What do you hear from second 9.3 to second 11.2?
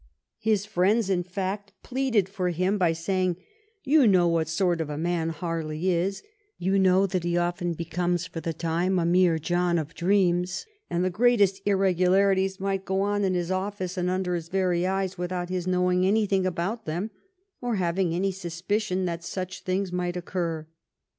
John o' Dreams, and the